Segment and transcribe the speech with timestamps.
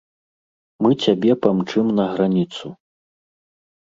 [0.85, 2.67] Мы цябе памчым на граніцу.